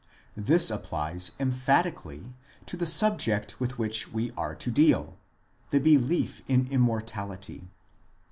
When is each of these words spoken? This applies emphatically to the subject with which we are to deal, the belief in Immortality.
This 0.35 0.71
applies 0.71 1.33
emphatically 1.39 2.33
to 2.65 2.75
the 2.75 2.87
subject 2.87 3.59
with 3.59 3.77
which 3.77 4.11
we 4.11 4.31
are 4.35 4.55
to 4.55 4.71
deal, 4.71 5.19
the 5.69 5.79
belief 5.79 6.41
in 6.47 6.65
Immortality. 6.71 7.69